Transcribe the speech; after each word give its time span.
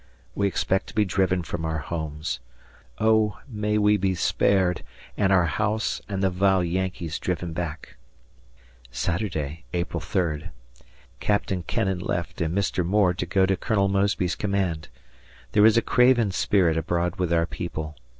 We 0.33 0.47
expect 0.47 0.87
to 0.87 0.95
be 0.95 1.05
driven 1.05 1.43
from 1.43 1.63
our 1.63 1.77
homes. 1.77 2.39
Oh! 2.97 3.37
may 3.47 3.77
we 3.77 3.97
be 3.97 4.15
spared, 4.15 4.81
and 5.15 5.31
our 5.31 5.45
house, 5.45 6.01
and 6.09 6.23
the 6.23 6.31
vile 6.31 6.63
Yankees 6.63 7.19
driven 7.19 7.53
back. 7.53 7.97
Saturday, 8.89 9.65
April 9.73 10.01
3. 10.01 10.45
Captain 11.19 11.61
Kennon 11.61 11.99
left 11.99 12.41
and 12.41 12.57
Mr. 12.57 12.83
Moore 12.83 13.13
to 13.13 13.27
go 13.27 13.45
to 13.45 13.55
Col. 13.55 13.89
Mosby's 13.89 14.33
command.... 14.35 14.87
There 15.51 15.67
is 15.67 15.77
a 15.77 15.83
craven 15.83 16.31
spirit 16.31 16.77
abroad 16.79 17.17
with 17.17 17.31
our 17.31 17.45
people. 17.45 17.95